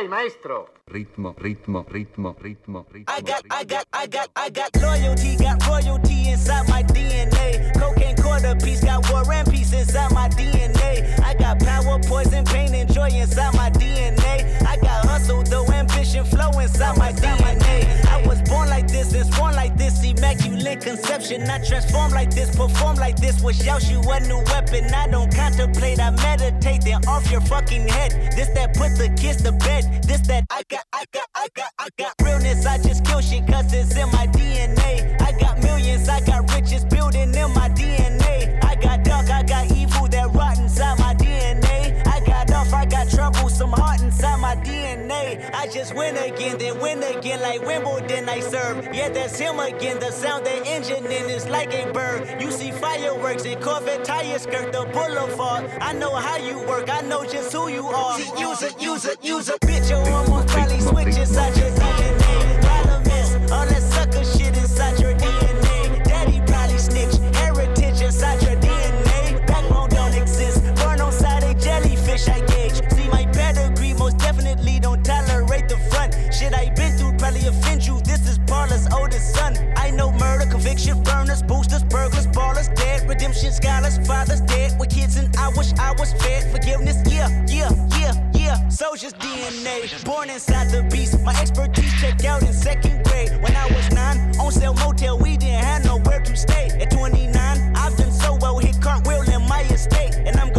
Lei, 0.00 0.08
dico 0.08 0.08
a 0.08 0.08
lei, 0.08 0.08
maestro. 0.08 0.68
Ritmo, 0.86 1.34
ritmo, 1.36 1.84
ritmo, 1.88 2.34
ritmo, 2.38 2.86
ritmo. 2.90 3.12
I 3.12 3.20
got, 3.22 3.42
I 3.50 3.64
got, 3.64 3.86
I 3.92 4.06
got, 4.06 4.28
I 4.34 4.50
got 4.50 4.70
loyalty, 4.80 5.36
got 5.36 5.66
royalty 5.66 6.30
inside 6.30 6.68
my 6.68 6.82
DNA. 6.82 7.72
Cocaine 7.78 8.16
quarter 8.16 8.56
piece, 8.56 8.82
got 8.82 9.08
war 9.10 9.30
and 9.32 9.48
peace 9.50 9.72
inside 9.72 10.12
my 10.12 10.28
DNA. 10.28 11.18
I 11.22 11.34
got 11.34 11.60
power, 11.60 11.98
poison, 12.00 12.44
pain, 12.44 12.74
and 12.74 12.92
joy 12.92 13.08
inside 13.08 13.54
my 13.54 13.70
DNA. 13.70 14.62
I 14.66 14.76
got 14.76 14.89
though 15.44 15.66
ambition, 15.72 16.24
flow 16.24 16.50
inside 16.58 16.96
my 16.98 17.12
DNA. 17.12 18.04
I 18.06 18.26
was 18.26 18.40
born 18.42 18.68
like 18.68 18.88
this 18.88 19.14
and 19.14 19.32
sworn 19.32 19.54
like 19.54 19.76
this, 19.76 20.04
immaculate 20.04 20.80
conception. 20.80 21.42
I 21.48 21.58
transform 21.64 22.12
like 22.12 22.30
this, 22.30 22.54
perform 22.56 22.96
like 22.96 23.16
this. 23.16 23.40
Was 23.42 23.64
you 23.90 24.00
a 24.00 24.20
new 24.20 24.42
weapon. 24.52 24.84
I 24.92 25.06
don't 25.08 25.32
contemplate, 25.34 26.00
I 26.00 26.10
meditate, 26.10 26.82
then 26.84 27.06
off 27.06 27.30
your 27.30 27.40
fucking 27.42 27.88
head. 27.88 28.10
This 28.36 28.48
that 28.54 28.74
put 28.74 28.96
the 28.96 29.08
kids 29.20 29.42
to 29.42 29.52
bed. 29.52 30.02
This 30.04 30.20
that 30.28 30.44
I 30.50 30.62
got, 30.68 30.84
I 30.92 31.04
got, 31.12 31.28
I 31.34 31.46
got, 31.54 31.70
I 31.78 31.88
got 31.96 32.14
realness. 32.22 32.66
I 32.66 32.78
just 32.78 33.04
kill 33.04 33.20
shit 33.20 33.46
cause 33.46 33.72
it's 33.72 33.96
in 33.96 34.10
my 34.10 34.26
DNA. 34.26 35.20
I 35.20 35.32
got 35.38 35.62
millions, 35.62 36.08
I 36.08 36.20
got 36.20 36.52
riches 36.52 36.84
building 36.84 37.34
in 37.34 37.54
my 37.54 37.68
DNA. 37.70 38.62
I 38.64 38.74
got 38.74 39.04
dark, 39.04 39.30
I 39.30 39.42
got 39.42 39.70
evil 39.72 40.08
that 40.08 40.32
rot 40.34 40.58
inside 40.58 40.98
my 40.98 41.14
DNA. 41.14 42.06
I 42.06 42.20
got 42.24 42.50
off, 42.52 42.72
I 42.72 42.84
got 42.86 43.08
trouble, 43.10 43.48
some 43.48 43.72
heart 43.72 44.00
I 45.54 45.66
just 45.66 45.94
win 45.94 46.16
again, 46.16 46.58
then 46.58 46.78
win 46.80 47.02
again 47.02 47.40
like 47.40 47.62
Wimbledon 47.62 48.28
I 48.28 48.40
serve. 48.40 48.88
Yeah, 48.94 49.08
that's 49.08 49.38
him 49.38 49.58
again. 49.58 49.98
The 49.98 50.10
sound 50.10 50.46
the 50.46 50.66
engine 50.66 51.04
in 51.06 51.30
is 51.30 51.46
like 51.48 51.72
a 51.74 51.92
bird. 51.92 52.40
You 52.40 52.50
see 52.50 52.70
fireworks 52.70 53.44
and 53.44 53.60
Corvette 53.62 54.04
tires 54.04 54.42
skirt 54.42 54.72
the 54.72 54.84
boulevard. 54.92 55.70
I 55.80 55.92
know 55.92 56.14
how 56.14 56.36
you 56.36 56.58
work, 56.66 56.88
I 56.90 57.00
know 57.02 57.24
just 57.24 57.52
who 57.52 57.68
you 57.68 57.86
are. 57.86 58.18
See, 58.18 58.40
use 58.40 58.62
it, 58.62 58.80
use 58.80 59.04
it, 59.04 59.24
use 59.24 59.48
it, 59.48 59.60
bitch. 59.60 59.90
You 59.90 59.96
almost 60.12 60.48
probably 60.48 60.80
switch 60.80 61.16
inside 61.16 61.56
your 61.56 61.70
DNA. 61.70 62.60
Problem 62.62 63.02
is, 63.12 63.50
all 63.50 63.66
that 63.66 63.82
sucker 63.82 64.24
shit 64.24 64.56
inside 64.56 64.98
your 65.00 65.14
DNA. 65.14 66.04
Daddy 66.04 66.40
probably 66.46 66.78
snitch, 66.78 67.16
heritage 67.36 68.00
inside 68.02 68.42
your 68.42 68.56
DNA. 68.56 69.46
Backbone 69.46 69.88
don't 69.90 70.14
exist, 70.14 70.62
burn 70.76 71.00
on 71.00 71.12
side 71.12 71.42
a 71.44 71.54
jellyfish 71.54 72.28
I 72.28 72.49
conviction, 80.60 81.02
burners, 81.02 81.42
boosters, 81.42 81.82
burglars, 81.84 82.26
ballers, 82.26 82.68
dead, 82.74 83.08
redemption, 83.08 83.50
scholars, 83.50 83.96
fathers 84.06 84.42
dead 84.42 84.78
with 84.78 84.90
kids, 84.90 85.16
and 85.16 85.34
I 85.36 85.48
wish 85.56 85.72
I 85.78 85.92
was 85.92 86.12
fed. 86.12 86.52
Forgiveness, 86.52 86.98
yeah, 87.10 87.28
yeah, 87.48 87.70
yeah, 87.98 88.12
yeah. 88.34 88.68
Soldier's 88.68 89.14
DNA, 89.14 90.04
born 90.04 90.28
inside 90.28 90.68
the 90.68 90.82
beast. 90.90 91.18
My 91.22 91.32
expertise 91.40 91.92
checked 91.98 92.26
out 92.26 92.42
in 92.42 92.52
second 92.52 93.04
grade. 93.04 93.30
When 93.42 93.56
I 93.56 93.66
was 93.72 93.90
nine, 93.92 94.18
on 94.38 94.52
sale 94.52 94.74
motel, 94.74 95.18
we 95.18 95.38
didn't 95.38 95.64
have 95.64 95.84
nowhere 95.86 96.20
to 96.20 96.36
stay. 96.36 96.68
At 96.78 96.90
29, 96.90 97.32
I've 97.74 97.96
done 97.96 98.12
so 98.12 98.36
well, 98.36 98.58
hit 98.58 98.80
cartwheel 98.82 99.22
in 99.22 99.48
my 99.48 99.62
estate, 99.62 100.14
and 100.26 100.36
I'm 100.38 100.49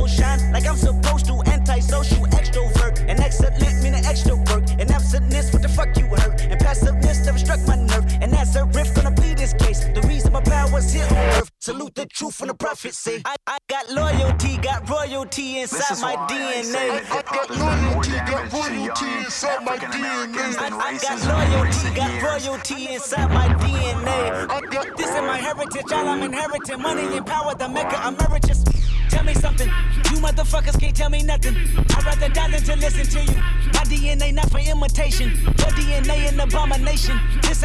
salute 11.62 11.94
the 11.94 12.08
truth 12.08 12.34
from 12.34 12.48
the 12.48 12.56
prophecy. 12.56 13.22
I, 13.24 13.36
I 13.46 13.60
got 13.70 13.90
loyalty, 13.92 14.58
got 14.58 14.90
royalty 14.90 15.60
inside 15.60 16.02
my 16.02 16.16
DNA. 16.28 17.06
I 17.06 17.22
got 17.22 17.50
loyalty, 17.52 18.12
got 18.12 18.52
royalty 18.52 19.06
inside 19.20 19.64
my 19.64 19.78
DNA. 19.78 20.58
I, 20.58 20.70
I 20.80 20.98
got 20.98 21.22
loyalty, 21.22 21.96
got 21.96 22.24
royalty 22.24 22.94
inside 22.94 23.32
my 23.32 23.48
DNA. 23.48 24.50
I 24.50 24.62
got 24.72 24.98
This 24.98 25.10
is 25.10 25.22
my 25.22 25.38
heritage, 25.38 25.92
all 25.92 26.08
I'm 26.08 26.24
inheriting. 26.24 26.82
Money 26.82 27.16
and 27.16 27.26
power, 27.28 27.54
the 27.54 27.70
mecca 27.70 28.08
emeritus. 28.08 28.64
Tell 29.12 29.24
me 29.24 29.36
something, 29.36 29.68
you 29.68 30.18
motherfuckers 30.18 30.80
can't 30.80 30.96
tell 30.96 31.12
me 31.12 31.22
nothing. 31.22 31.56
I'd 31.78 32.04
rather 32.04 32.30
die 32.30 32.50
than 32.50 32.64
to 32.64 32.76
listen 32.78 33.06
to 33.06 33.32
you. 33.32 33.38
My 33.74 33.84
DNA 33.86 34.34
not 34.34 34.50
for 34.50 34.60
imitation, 34.60 35.30
your 35.44 35.72
DNA 35.78 36.30
an 36.32 36.40
abomination. 36.40 37.20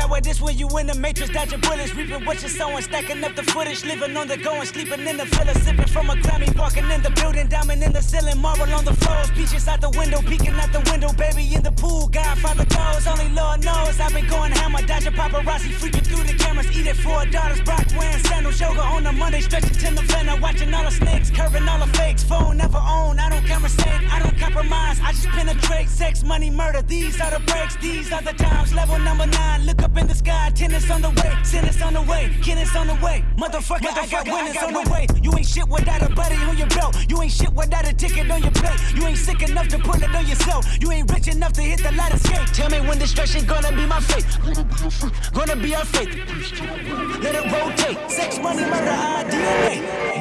This 0.06 0.12
how 0.12 0.18
it 0.18 0.26
is 0.28 0.40
when 0.40 0.56
you 0.56 0.68
in 0.78 0.86
the 0.86 0.94
matrix, 0.94 1.32
dodging 1.32 1.58
bullets, 1.58 1.92
reaping 1.96 2.24
what 2.24 2.40
you're 2.40 2.48
sowing, 2.48 2.80
stacking 2.80 3.24
up 3.24 3.34
the 3.34 3.42
footage, 3.42 3.84
living 3.84 4.16
on 4.16 4.28
the 4.28 4.36
go 4.36 4.54
and 4.54 4.68
sleeping 4.68 5.04
in 5.04 5.16
the 5.16 5.24
villa, 5.24 5.52
sipping 5.54 5.86
from 5.86 6.10
a 6.10 6.14
Grammy, 6.14 6.46
walking 6.56 6.88
in 6.88 7.02
the 7.02 7.10
building, 7.10 7.48
diamond 7.48 7.82
in 7.82 7.92
the 7.92 8.00
ceiling, 8.00 8.38
marble 8.38 8.72
on 8.72 8.84
the 8.84 8.94
floors, 8.94 9.30
beaches 9.32 9.66
out 9.66 9.80
the 9.80 9.90
window, 9.98 10.20
peeking 10.22 10.54
out 10.54 10.72
the 10.72 10.78
window, 10.92 11.12
baby 11.14 11.52
in 11.52 11.62
the 11.64 11.72
pool, 11.72 12.06
Godfather 12.06 12.66
goes, 12.66 13.06
only 13.08 13.28
Lord 13.30 13.64
knows 13.64 13.98
I've 13.98 14.14
been 14.14 14.28
going 14.28 14.52
hammer, 14.52 14.80
dodging 14.86 15.12
paparazzi, 15.12 15.74
freaking 15.74 16.06
through 16.06 16.22
the 16.22 16.34
cameras, 16.38 16.70
eat 16.70 16.86
eating 16.86 16.94
four 16.94 17.26
daughters, 17.26 17.60
Brock 17.62 17.86
wearing 17.98 18.22
sandals, 18.26 18.60
yoga 18.60 18.82
on 18.82 19.02
the 19.02 19.12
Monday, 19.12 19.40
stretching 19.40 19.74
to 19.74 19.90
November, 19.90 20.36
watching 20.40 20.72
all 20.72 20.84
the 20.84 20.90
snakes, 20.92 21.30
curving 21.30 21.68
all 21.68 21.80
the 21.80 21.90
fakes, 21.98 22.22
phone 22.22 22.58
never 22.58 22.78
own, 22.78 23.18
I 23.18 23.28
don't 23.30 23.46
conversate, 23.46 24.12
I 24.12 24.20
don't 24.22 24.38
compromise, 24.38 25.00
I 25.02 25.10
just 25.10 25.28
penetrate, 25.28 25.88
sex, 25.88 26.22
money, 26.22 26.50
murder, 26.50 26.82
these 26.82 27.20
are 27.20 27.32
the 27.32 27.40
breaks, 27.40 27.74
these 27.76 28.12
are 28.12 28.22
the 28.22 28.34
times, 28.34 28.72
level 28.72 29.00
number 29.00 29.26
nine, 29.26 29.66
look 29.66 29.82
up 29.82 29.95
in 29.98 30.06
the 30.06 30.14
sky, 30.14 30.50
tennis 30.54 30.90
on 30.90 31.02
the 31.02 31.10
way, 31.10 31.32
sentence 31.42 31.80
on 31.82 31.92
the 31.94 32.02
way, 32.02 32.30
Kenneth 32.42 32.74
on 32.76 32.86
the 32.86 32.94
way, 33.04 33.24
motherfucker, 33.36 33.96
I 33.96 34.06
got 34.06 34.26
winners 34.26 34.56
on 34.62 34.72
the 34.72 34.90
way, 34.90 35.06
you 35.22 35.32
ain't 35.36 35.46
shit 35.46 35.68
without 35.68 36.02
a 36.02 36.14
buddy 36.14 36.36
on 36.36 36.56
your 36.56 36.66
belt, 36.68 36.96
you 37.08 37.20
ain't 37.22 37.32
shit 37.32 37.52
without 37.52 37.86
a 37.88 37.94
ticket 37.94 38.30
on 38.30 38.42
your 38.42 38.52
plate, 38.52 38.78
you 38.94 39.06
ain't 39.06 39.18
sick 39.18 39.42
enough 39.48 39.68
to 39.68 39.78
pull 39.78 40.02
it 40.02 40.14
on 40.14 40.26
yourself, 40.26 40.66
you 40.80 40.90
ain't 40.92 41.10
rich 41.12 41.28
enough 41.28 41.52
to 41.54 41.62
hit 41.62 41.82
the 41.82 41.92
ladder 41.92 42.18
skate, 42.18 42.46
tell 42.48 42.70
me 42.70 42.80
when 42.80 42.98
destruction 42.98 43.46
gonna 43.46 43.70
be 43.72 43.86
my 43.86 44.00
fate, 44.00 44.26
gonna 45.32 45.56
be 45.56 45.74
our 45.74 45.84
fate, 45.84 46.14
let 47.22 47.34
it 47.34 47.44
rotate, 47.52 48.10
sex, 48.10 48.38
money, 48.38 48.64
murder, 48.64 48.90
our 48.90 50.15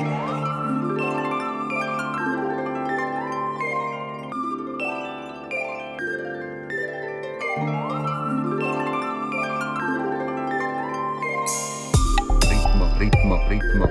ritmo, 13.49 13.87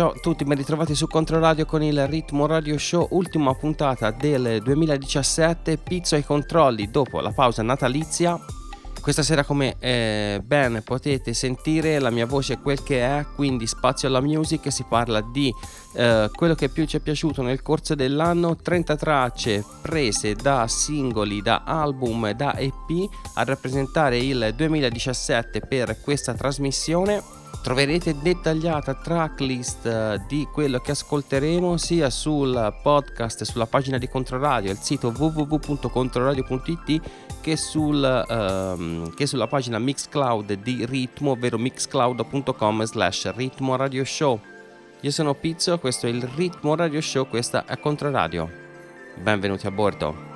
Ciao 0.00 0.12
a 0.12 0.18
tutti, 0.18 0.44
ben 0.44 0.56
ritrovati 0.56 0.94
su 0.94 1.06
Controradio 1.06 1.66
con 1.66 1.82
il 1.82 2.06
Ritmo 2.06 2.46
Radio 2.46 2.78
Show, 2.78 3.08
ultima 3.10 3.54
puntata 3.54 4.10
del 4.10 4.62
2017, 4.62 5.76
pizzo 5.76 6.14
ai 6.14 6.24
controlli 6.24 6.90
dopo 6.90 7.20
la 7.20 7.32
pausa 7.32 7.62
natalizia. 7.62 8.42
Questa 8.98 9.22
sera 9.22 9.44
come 9.44 9.76
eh, 9.78 10.40
ben 10.42 10.80
potete 10.86 11.34
sentire 11.34 11.98
la 11.98 12.08
mia 12.08 12.24
voce 12.24 12.54
è 12.54 12.60
quel 12.60 12.82
che 12.82 13.02
è, 13.02 13.26
quindi 13.34 13.66
spazio 13.66 14.08
alla 14.08 14.22
music, 14.22 14.72
si 14.72 14.86
parla 14.88 15.20
di 15.20 15.52
eh, 15.92 16.30
quello 16.32 16.54
che 16.54 16.70
più 16.70 16.86
ci 16.86 16.96
è 16.96 17.00
piaciuto 17.00 17.42
nel 17.42 17.60
corso 17.60 17.94
dell'anno, 17.94 18.56
30 18.56 18.96
tracce 18.96 19.62
prese 19.82 20.34
da 20.34 20.66
singoli, 20.66 21.42
da 21.42 21.64
album, 21.66 22.30
da 22.30 22.56
EP 22.56 23.06
a 23.34 23.44
rappresentare 23.44 24.16
il 24.16 24.54
2017 24.56 25.60
per 25.60 26.00
questa 26.00 26.32
trasmissione 26.32 27.39
Troverete 27.62 28.16
dettagliata 28.20 28.94
tracklist 28.94 29.84
eh, 29.84 30.22
di 30.26 30.48
quello 30.50 30.78
che 30.78 30.92
ascolteremo 30.92 31.76
sia 31.76 32.08
sul 32.08 32.74
podcast, 32.82 33.44
sulla 33.44 33.66
pagina 33.66 33.98
di 33.98 34.08
Controradio, 34.08 34.70
il 34.70 34.78
sito 34.78 35.12
www.controradio.it 35.14 37.00
che, 37.42 37.56
sul, 37.56 38.26
um, 38.28 39.12
che 39.14 39.26
sulla 39.26 39.46
pagina 39.46 39.78
Mixcloud 39.78 40.52
di 40.54 40.86
Ritmo, 40.86 41.32
ovvero 41.32 41.58
mixcloud.com 41.58 42.84
slash 42.84 43.34
ritmo 43.34 43.76
radio 43.76 44.04
show. 44.04 44.40
Io 45.00 45.10
sono 45.10 45.34
Pizzo, 45.34 45.78
questo 45.78 46.06
è 46.06 46.10
il 46.10 46.22
Ritmo 46.22 46.74
Radio 46.74 47.00
Show, 47.00 47.26
questa 47.26 47.64
è 47.64 47.78
Controradio. 47.78 48.50
Benvenuti 49.16 49.66
a 49.66 49.70
bordo. 49.70 50.29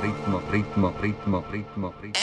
Ritmo, 0.00 0.40
ritmo, 0.50 0.92
ritmo, 1.00 1.42
ritmo, 1.50 1.92
ritmo. 2.00 2.18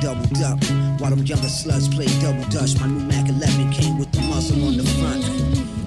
doubled 0.00 0.42
up 0.42 0.62
while 1.00 1.10
them 1.10 1.24
younger 1.24 1.48
sluts 1.48 1.90
play 1.90 2.06
double 2.20 2.44
dutch. 2.50 2.78
My 2.78 2.86
new 2.86 3.00
Mac 3.06 3.26
11 3.28 3.72
came 3.72 3.98
with 3.98 4.12
the 4.12 4.20
muzzle 4.22 4.62
on 4.66 4.76
the 4.76 4.84
front. 4.84 5.24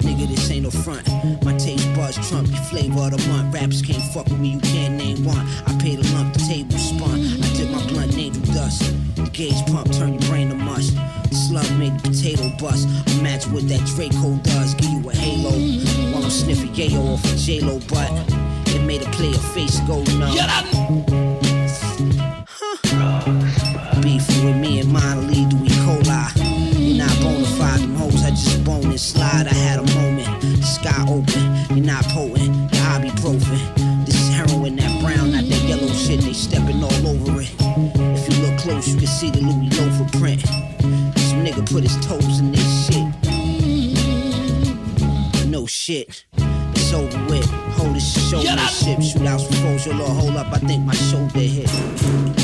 Nigga, 0.01 0.27
this 0.27 0.49
ain't 0.49 0.63
no 0.63 0.71
front. 0.71 1.07
My 1.45 1.55
taste 1.57 1.86
buds 1.97 2.29
trump 2.29 2.47
your 2.47 2.63
flavor 2.69 3.01
of 3.01 3.11
the 3.11 3.27
month. 3.27 3.53
Rappers 3.53 3.81
can't 3.81 4.03
fuck 4.13 4.25
with 4.25 4.39
me, 4.39 4.49
you 4.49 4.59
can't 4.59 4.95
name 4.95 5.25
one. 5.25 5.45
I 5.65 5.75
paid 5.81 5.99
a 5.99 6.03
lump, 6.13 6.33
the 6.33 6.39
table 6.39 6.77
spun. 6.77 7.19
I 7.43 7.47
did 7.57 7.71
my 7.71 7.85
blunt, 7.87 8.15
named 8.15 8.37
dust. 8.53 8.81
The 9.15 9.29
gauge 9.33 9.59
pump, 9.65 9.91
turn 9.91 10.13
your 10.13 10.21
brain 10.29 10.49
to 10.49 10.55
mush. 10.55 10.89
The 11.29 11.35
slug 11.35 11.69
made 11.77 11.99
the 11.99 12.09
potato 12.09 12.49
bust. 12.57 12.87
match 13.21 13.47
what 13.47 13.67
that 13.67 13.83
Draco 13.95 14.37
does, 14.43 14.75
give 14.75 14.91
you 14.91 15.09
a 15.09 15.13
halo. 15.13 15.51
While 16.13 16.23
I'm 16.23 16.29
sniffing 16.29 16.73
yayo 16.73 17.13
off 17.13 17.25
a 17.25 17.35
J-Lo 17.35 17.79
butt. 17.89 18.11
It 18.75 18.83
made 18.83 19.01
a 19.01 19.09
player 19.11 19.41
face 19.55 19.79
go 19.81 20.03
numb. 20.19 20.37
Beefing 24.01 24.45
with 24.45 24.57
me 24.57 24.79
and 24.79 24.93
mine 24.93 25.27
lead 25.31 25.49
to 25.49 25.57
E. 25.65 25.69
coli. 25.83 26.57
You're 26.77 26.97
not 27.05 27.19
bona 27.21 27.45
fide, 27.57 27.81
them 27.81 27.95
hoes, 27.95 28.23
I 28.23 28.29
just 28.29 28.63
bone 28.63 28.85
and 28.85 28.99
slide. 28.99 29.47
I 29.47 29.53
had 29.53 29.79
a 29.79 29.83
moment, 29.83 29.95
the 29.95 29.96
sky 30.87 31.05
open. 31.09 31.75
You're 31.75 31.85
not 31.85 32.03
potent, 32.05 32.71
the 32.71 32.77
ibuprofen. 32.77 34.05
This 34.05 34.15
is 34.15 34.29
heroin, 34.29 34.75
that 34.77 35.01
brown, 35.01 35.31
not 35.31 35.43
that 35.43 35.63
yellow 35.63 35.87
shit. 35.87 36.21
They 36.21 36.33
stepping 36.33 36.83
all 36.83 37.07
over 37.07 37.41
it. 37.41 37.53
If 37.59 38.29
you 38.29 38.45
look 38.45 38.59
close, 38.59 38.87
you 38.87 38.97
can 38.97 39.07
see 39.07 39.29
the 39.29 39.41
Louis 39.41 39.69
Loafer 39.79 40.17
print. 40.17 40.41
Some 41.27 41.43
nigga 41.45 41.69
put 41.69 41.83
his 41.83 41.97
toes 42.05 42.39
in 42.39 42.51
this 42.51 42.87
shit. 42.87 43.07
No 45.47 45.65
shit. 45.65 46.25
It's 46.75 46.93
over 46.93 47.25
with. 47.25 47.45
Hold 47.77 47.95
this 47.95 48.29
showmanship. 48.29 48.99
Shootouts 48.99 49.49
with 49.49 49.61
foes. 49.61 49.85
Your 49.85 49.95
little 49.95 50.13
hold 50.13 50.37
up. 50.37 50.53
I 50.53 50.59
think 50.59 50.85
my 50.85 50.95
shoulder 50.95 51.39
hit. 51.39 52.36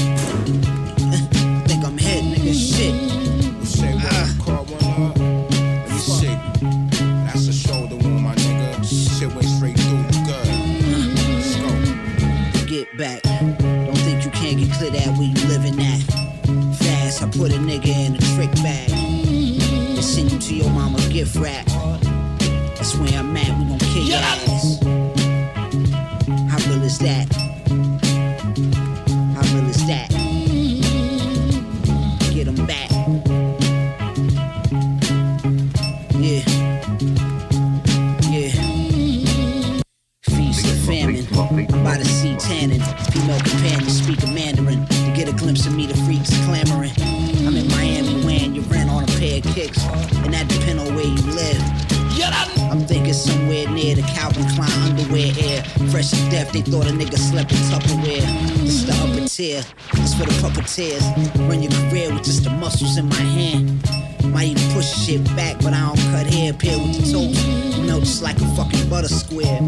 Put 17.44 17.52
a 17.52 17.58
nigga 17.58 17.88
in 17.88 18.16
a 18.16 18.20
trick 18.36 18.50
bag. 18.64 18.90
And 18.90 20.02
send 20.02 20.32
you 20.32 20.40
to 20.40 20.56
your 20.56 20.70
mama 20.70 20.98
gift 21.10 21.36
wrap. 21.36 21.66
That's 22.78 22.96
where 22.96 23.20
I'm 23.20 23.36
at. 23.36 23.60
We 23.60 23.66
gon' 23.66 23.80
kill 23.80 24.04
your 24.04 24.20
ass. 24.20 24.80
How 26.50 26.72
real 26.72 26.84
is 26.84 27.00
that? 27.00 27.28
How 29.36 29.44
real 29.54 29.68
is 29.68 29.86
that? 29.88 30.10
Get 32.34 32.48
'em 32.48 32.66
back. 32.66 32.90
Yeah. 36.24 36.44
Yeah. 38.32 38.52
Feast 40.30 40.66
of 40.66 40.80
famine. 40.88 41.28
I'm 41.74 41.84
by 41.84 41.98
the 41.98 42.06
sea 42.06 42.38
tanning. 42.38 42.80
Female 43.12 43.42
companion 43.42 43.90
speaking 43.90 44.34
Mandarin. 44.34 44.88
To 44.88 45.12
get 45.14 45.28
a 45.28 45.34
glimpse 45.34 45.66
of 45.66 45.76
me, 45.76 45.88
the 45.88 45.96
clamoring. 46.46 46.94
I'm 47.46 47.56
in 47.56 47.68
Miami 47.70 48.26
wearing 48.26 48.56
your 48.56 48.64
rent 48.66 48.90
on 48.90 49.04
a 49.04 49.08
pair 49.20 49.38
of 49.38 49.44
kicks. 49.56 49.84
And 50.24 50.34
that 50.34 50.48
depend 50.48 50.80
on 50.80 50.96
where 50.96 51.06
you 51.06 51.24
live. 51.34 51.84
I'm 52.74 52.88
thinking 52.88 53.14
somewhere 53.14 53.70
near 53.70 53.94
the 53.94 54.02
Calvin 54.02 54.50
Klein 54.56 54.72
underwear 54.82 55.32
air. 55.38 55.64
Fresh 55.92 56.10
to 56.10 56.18
death, 56.32 56.52
they 56.54 56.62
thought 56.62 56.88
a 56.88 56.90
nigga 56.90 57.20
slept 57.20 57.52
in 57.52 57.58
Tupperware. 57.70 58.26
This 58.64 58.82
is 58.82 58.86
the 58.88 58.94
upper 58.94 59.28
tier, 59.28 59.64
it's 59.94 60.16
for 60.16 60.26
the 60.26 60.34
puppeteers. 60.42 61.04
Run 61.48 61.62
your 61.62 61.72
career 61.72 62.12
with 62.12 62.24
just 62.24 62.44
the 62.46 62.50
muscles 62.50 62.98
in 62.98 63.08
my 63.08 63.16
hand. 63.16 63.88
Might 64.34 64.48
even 64.48 64.74
push 64.74 64.88
shit 64.88 65.24
back, 65.36 65.58
but 65.62 65.74
I 65.74 65.82
don't 65.82 65.98
cut 66.10 66.26
hair. 66.26 66.52
Pair 66.52 66.80
with 66.80 66.98
the 66.98 67.20
you 67.20 67.86
melt 67.86 68.06
just 68.06 68.24
like 68.24 68.38
a 68.38 68.56
fucking 68.56 68.90
butter 68.90 69.08
square. 69.08 69.62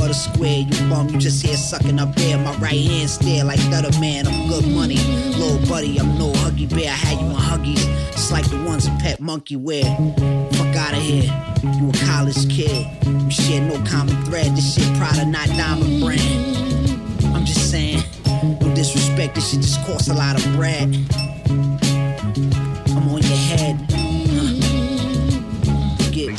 But 0.00 0.10
a 0.10 0.14
square, 0.14 0.60
you 0.60 0.88
bum. 0.88 1.10
You 1.10 1.18
just 1.18 1.44
here 1.44 1.58
sucking 1.58 1.98
up 1.98 2.18
air. 2.20 2.38
My 2.38 2.56
right 2.56 2.80
hand 2.80 3.10
stare 3.10 3.44
like 3.44 3.60
Dutter 3.68 3.92
Man. 4.00 4.26
I'm 4.26 4.48
good 4.48 4.66
money, 4.66 4.96
little 5.36 5.60
buddy. 5.68 6.00
I'm 6.00 6.16
no 6.16 6.32
huggy 6.32 6.66
bear. 6.70 6.88
I 6.88 6.96
had 6.96 7.20
you 7.20 7.26
in 7.26 7.36
huggies, 7.36 8.12
just 8.12 8.32
like 8.32 8.48
the 8.48 8.56
ones 8.64 8.86
a 8.86 8.90
pet 8.98 9.20
monkey 9.20 9.56
wear. 9.56 9.84
Fuck 10.52 10.74
out 10.74 10.94
of 10.94 11.02
here, 11.02 11.30
you 11.78 11.90
a 11.90 11.92
college 12.06 12.48
kid. 12.48 12.86
You 13.04 13.30
share 13.30 13.60
no 13.60 13.76
common 13.84 14.16
thread. 14.24 14.56
This 14.56 14.74
shit 14.74 14.88
Prada, 14.96 15.26
not 15.26 15.48
diamond 15.48 16.00
brand. 16.00 16.56
I'm 17.36 17.44
just 17.44 17.70
saying, 17.70 18.02
no 18.58 18.74
disrespect. 18.74 19.34
This 19.34 19.50
shit 19.50 19.60
just 19.60 19.84
costs 19.84 20.08
a 20.08 20.14
lot 20.14 20.34
of 20.34 20.50
bread. 20.56 20.96
I'm 22.96 23.06
on 23.06 23.20
your 23.20 23.36
head. 23.36 23.76
Huh. 23.92 24.48
Get 26.10 26.30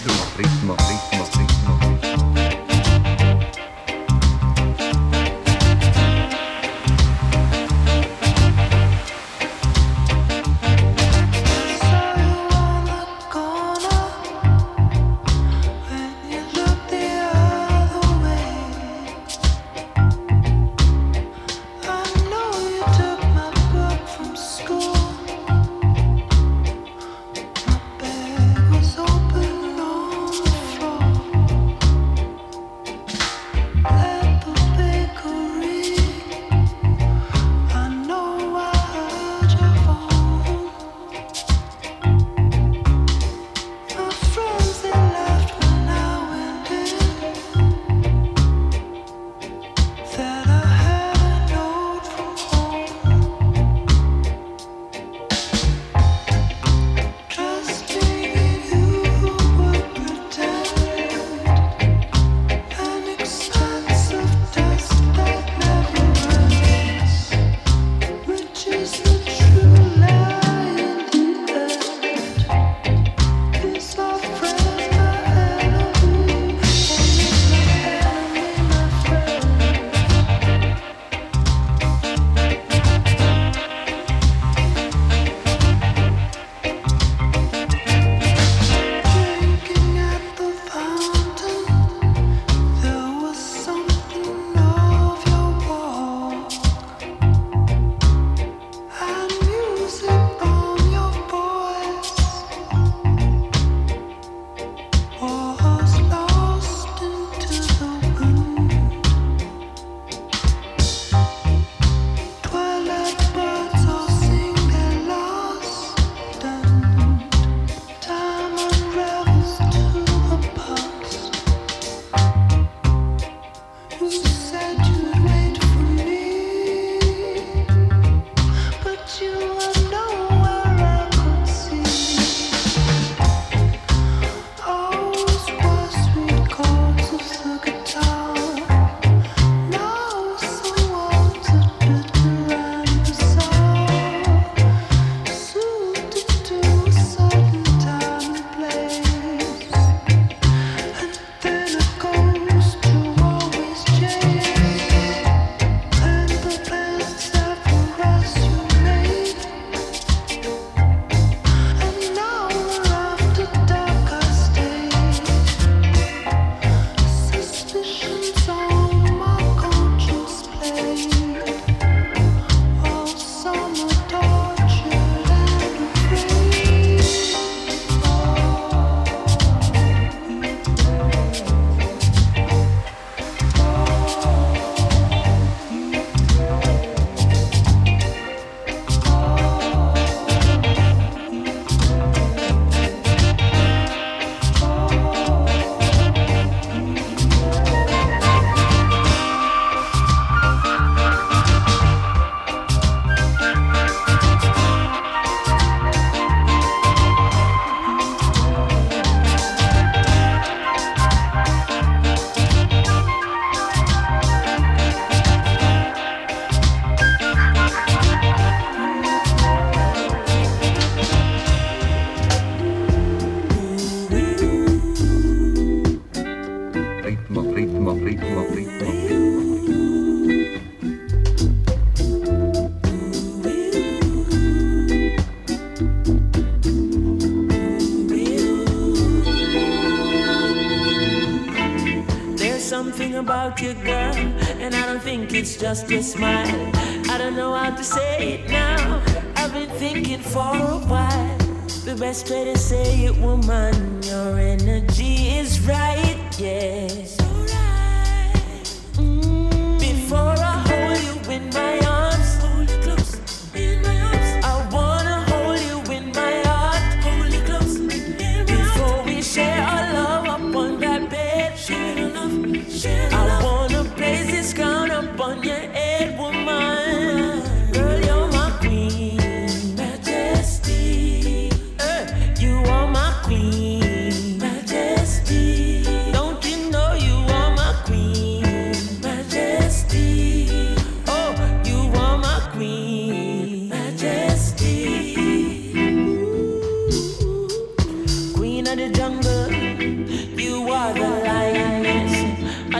girl, 243.61 244.15
and 244.59 244.73
I 244.73 244.87
don't 244.87 245.01
think 245.01 245.35
it's 245.35 245.55
just 245.55 245.87
your 245.87 246.01
smile. 246.01 246.71
I 247.11 247.17
don't 247.19 247.35
know 247.35 247.53
how 247.53 247.69
to 247.75 247.83
say 247.83 248.33
it 248.33 248.49
now. 248.49 249.03
I've 249.35 249.53
been 249.53 249.69
thinking 249.69 250.19
for 250.19 250.39
a 250.39 250.79
while. 250.89 251.37
The 251.85 251.95
best 251.99 252.29
way 252.31 252.45
to 252.45 252.57
say 252.57 253.05
it, 253.05 253.15
woman, 253.17 254.01
your 254.01 254.39
energy 254.39 255.37
is 255.37 255.59
right, 255.61 256.17
yes. 256.39 257.20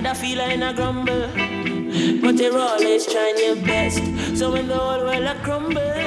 Other 0.04 0.16
feel 0.16 0.40
in 0.40 0.64
a 0.64 0.74
grumble, 0.74 1.28
but 2.22 2.36
you're 2.40 2.58
always 2.58 3.06
trying 3.06 3.38
your 3.38 3.56
best. 3.58 4.02
So 4.36 4.52
when 4.52 4.68
the 4.68 4.76
whole 4.76 5.06
world 5.06 5.26
a 5.26 5.36
crumble, 5.44 6.01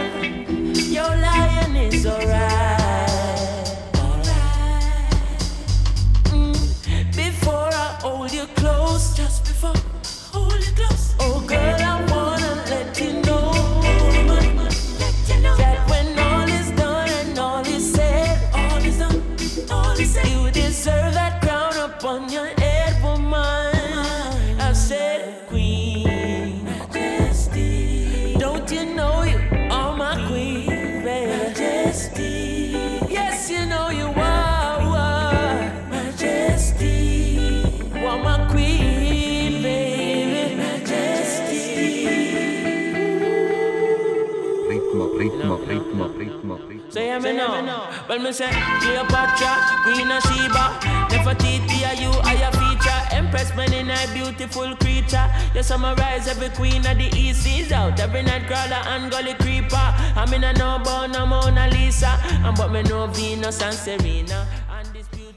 Say 47.45 47.53
hear 47.53 47.61
me 47.63 47.67
now. 47.67 48.05
Well, 48.09 48.19
me 48.19 48.33
say 48.33 48.51
Cleopatra, 48.81 49.53
Queen 49.85 50.11
of 50.11 50.23
Sheba, 50.23 50.65
Nefertiti, 51.11 51.85
are 51.87 51.95
you 51.95 52.11
are 52.11 52.35
your 52.35 52.53
feature? 52.53 53.01
Empress, 53.13 53.55
man 53.55 53.73
in 53.73 53.91
a 53.91 53.99
beautiful 54.15 54.75
creature. 54.77 55.31
You 55.55 55.63
summarize 55.63 56.27
every 56.29 56.49
queen 56.51 56.87
of 56.87 56.97
the 56.97 57.11
East 57.17 57.43
seas 57.43 57.73
out. 57.73 58.01
Every 58.01 58.23
night 58.23 58.47
crawler 58.47 58.83
and 58.87 59.11
gully 59.11 59.35
creeper. 59.35 59.77
I 59.77 60.27
mean 60.31 60.45
I 60.45 60.53
know 60.53 60.77
about 60.77 61.11
no 61.11 61.27
Mona 61.27 61.69
Lisa, 61.69 62.19
and 62.25 62.57
but 62.57 62.73
me 62.73 62.83
know 62.83 63.07
Venus 63.09 63.61
and 63.63 63.75
Serena. 63.75 64.47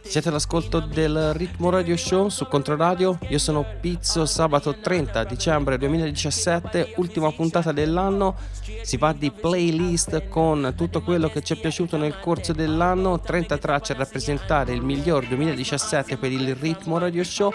Siete 0.07 0.29
all'ascolto 0.29 0.79
del 0.79 1.33
Ritmo 1.33 1.69
Radio 1.69 1.97
Show 1.97 2.29
su 2.29 2.47
Controradio. 2.47 3.17
Io 3.27 3.37
sono 3.37 3.65
Pizzo, 3.81 4.25
sabato 4.25 4.79
30 4.79 5.25
dicembre 5.25 5.77
2017, 5.77 6.93
ultima 6.95 7.29
puntata 7.33 7.73
dell'anno. 7.73 8.37
Si 8.83 8.95
va 8.95 9.11
di 9.11 9.31
playlist 9.31 10.29
con 10.29 10.73
tutto 10.77 11.01
quello 11.01 11.27
che 11.27 11.43
ci 11.43 11.51
è 11.53 11.59
piaciuto 11.59 11.97
nel 11.97 12.21
corso 12.21 12.53
dell'anno. 12.53 13.19
30 13.19 13.57
tracce 13.57 13.91
a 13.91 13.97
rappresentare 13.97 14.73
il 14.73 14.81
miglior 14.81 15.27
2017 15.27 16.15
per 16.15 16.31
il 16.31 16.55
Ritmo 16.55 16.97
Radio 16.97 17.25
Show. 17.25 17.51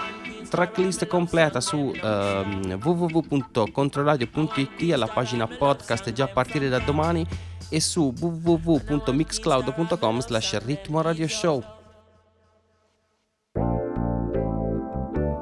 Tracklist 0.46 1.06
completa 1.06 1.62
su 1.62 1.90
ehm, 1.94 2.78
www.controradio.it 2.82 4.92
alla 4.92 5.08
pagina 5.08 5.46
podcast 5.46 6.12
già 6.12 6.24
a 6.24 6.28
partire 6.28 6.68
da 6.68 6.80
domani 6.80 7.26
e 7.70 7.80
su 7.80 8.12
www.mixcloud.com 8.20 10.20
slash 10.20 10.62
ritmo 10.64 11.00
radio 11.00 11.26
show. 11.26 11.71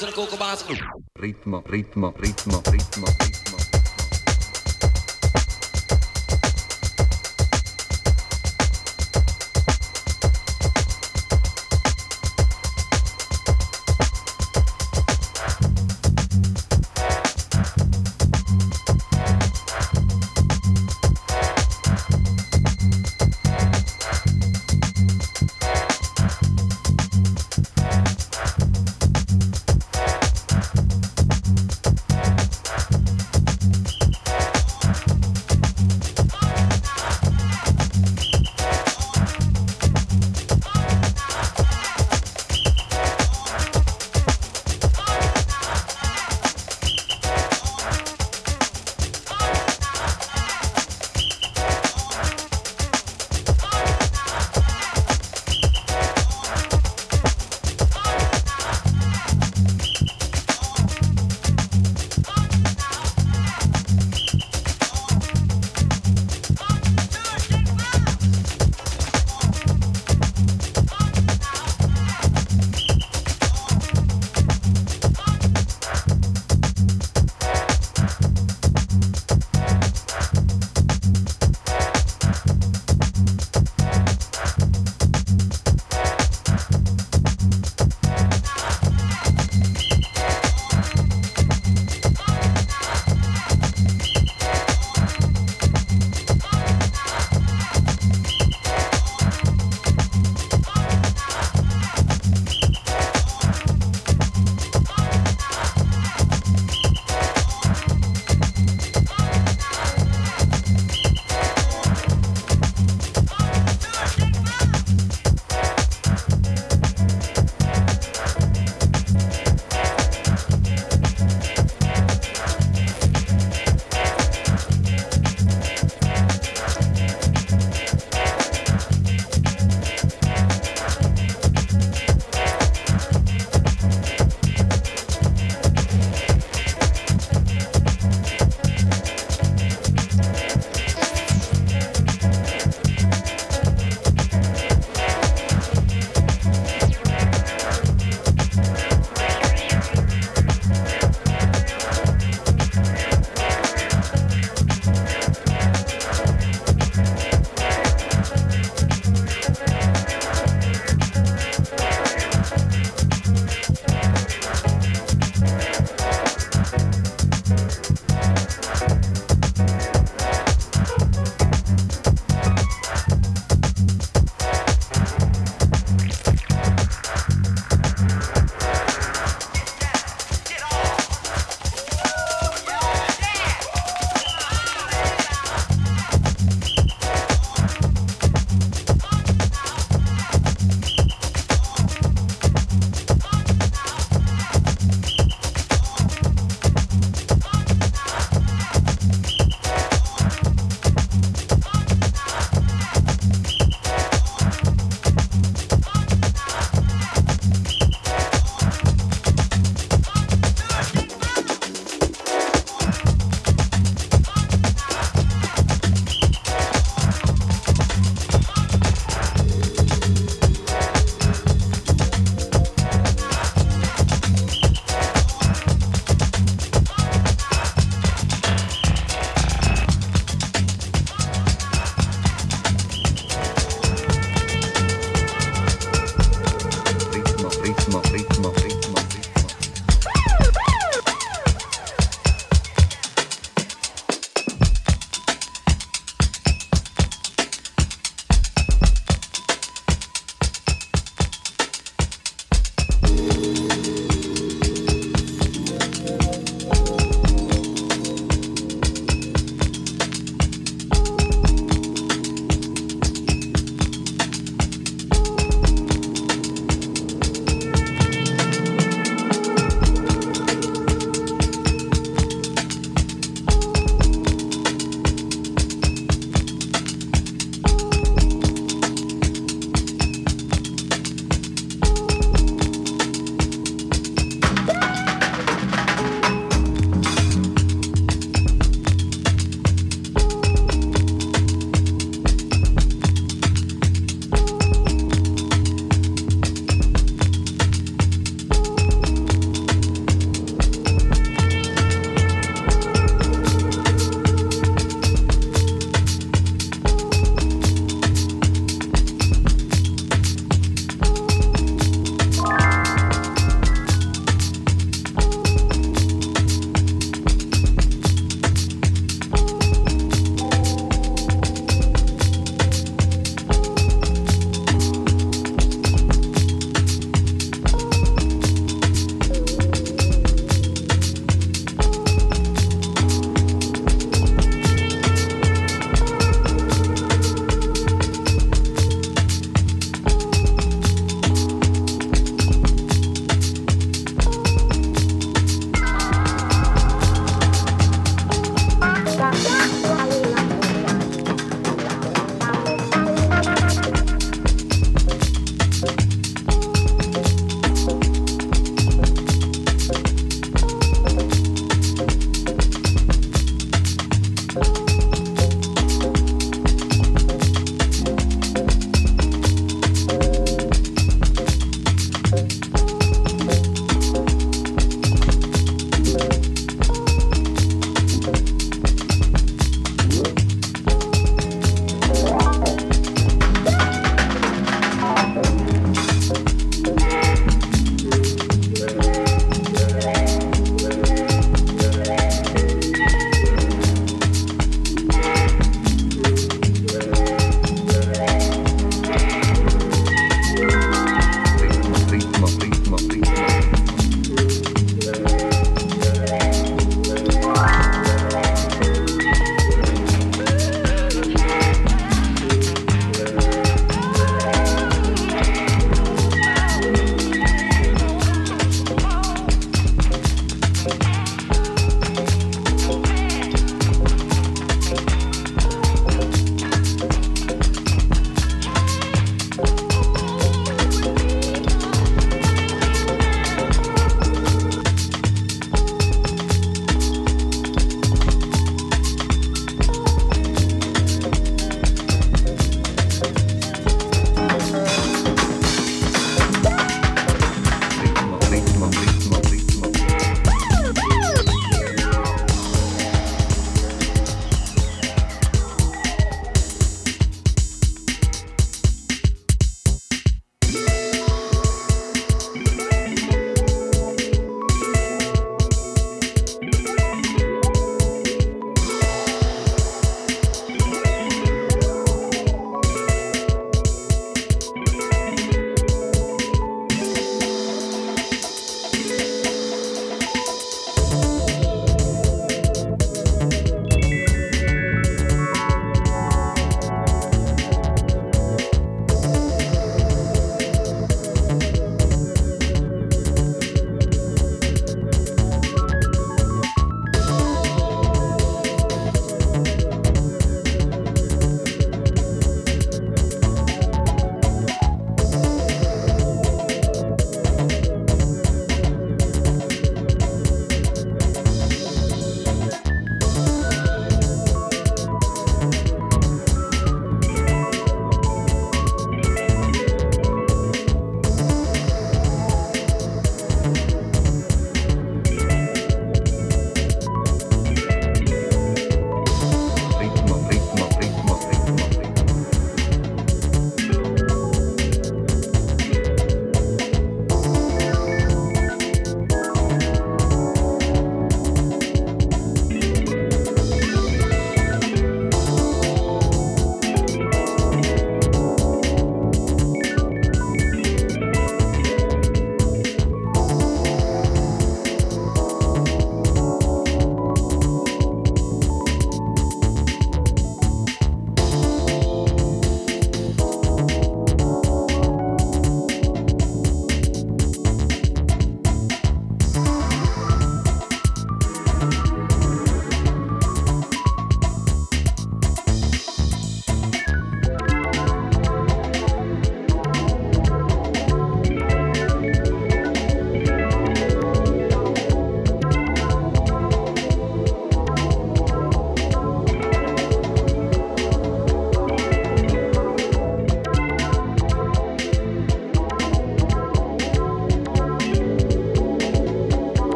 srkov 0.00 0.32
kobasov. 0.32 0.80
Ritmo, 1.20 1.60
ritmo, 1.68 2.08
ritmo, 2.16 2.56
ritmo. 2.72 3.09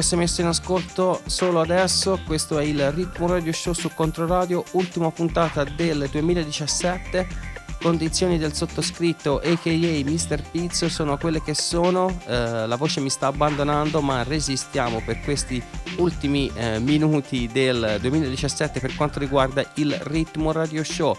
Fosse 0.00 0.16
messo 0.16 0.40
in 0.40 0.46
ascolto 0.46 1.20
solo 1.26 1.60
adesso, 1.60 2.18
questo 2.24 2.58
è 2.58 2.64
il 2.64 2.90
Ritmo 2.90 3.26
Radio 3.26 3.52
Show 3.52 3.74
su 3.74 3.90
Controradio, 3.92 4.64
ultima 4.70 5.10
puntata 5.10 5.62
del 5.62 6.08
2017. 6.10 7.28
Condizioni 7.82 8.38
del 8.38 8.54
sottoscritto, 8.54 9.42
aka 9.44 9.70
Mr. 9.70 10.42
Pizzo, 10.50 10.88
sono 10.88 11.18
quelle 11.18 11.42
che 11.42 11.52
sono. 11.52 12.18
eh, 12.26 12.66
la 12.66 12.76
voce 12.76 13.00
mi 13.00 13.10
sta 13.10 13.26
abbandonando, 13.26 14.00
ma 14.00 14.22
resistiamo 14.22 15.02
per 15.04 15.20
questi 15.20 15.62
ultimi 15.98 16.50
eh, 16.54 16.78
minuti 16.78 17.46
del 17.52 17.98
2017 18.00 18.80
per 18.80 18.96
quanto 18.96 19.18
riguarda 19.18 19.70
il 19.74 19.92
Ritmo 20.04 20.50
Radio 20.50 20.82
Show 20.82 21.14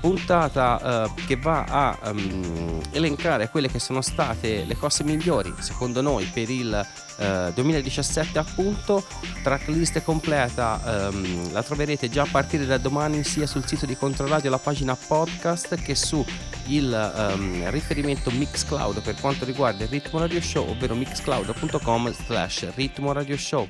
puntata 0.00 1.06
eh, 1.06 1.24
che 1.26 1.36
va 1.36 1.64
a 1.64 1.98
ehm, 2.04 2.80
elencare 2.90 3.48
quelle 3.48 3.68
che 3.68 3.78
sono 3.78 4.02
state 4.02 4.64
le 4.64 4.76
cose 4.76 5.02
migliori 5.04 5.52
secondo 5.58 6.02
noi 6.02 6.26
per 6.26 6.50
il 6.50 6.86
eh, 7.16 7.52
2017 7.54 8.38
appunto 8.38 9.04
tracklist 9.42 10.02
completa 10.02 11.08
ehm, 11.08 11.52
la 11.52 11.62
troverete 11.62 12.08
già 12.08 12.22
a 12.22 12.28
partire 12.30 12.66
da 12.66 12.78
domani 12.78 13.24
sia 13.24 13.46
sul 13.46 13.66
sito 13.66 13.86
di 13.86 13.96
Controradio 13.96 14.50
la 14.50 14.58
pagina 14.58 14.96
podcast 14.96 15.74
che 15.76 15.94
su 15.94 16.24
il 16.66 16.92
ehm, 16.92 17.70
riferimento 17.70 18.30
Mixcloud 18.30 19.02
per 19.02 19.14
quanto 19.20 19.44
riguarda 19.44 19.84
il 19.84 19.90
Ritmo 19.90 20.18
Radio 20.18 20.40
Show 20.40 20.68
ovvero 20.68 20.94
mixcloud.com 20.94 22.12
slash 22.12 22.74
ritmo 22.74 23.12
radio 23.12 23.36
show 23.36 23.66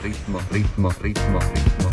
ritmo, 0.00 0.40
ritmo, 0.50 0.92
ritmo, 1.00 1.38
ritmo. 1.38 1.83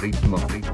Ritmo, 0.00 0.36
ritmo, 0.48 0.69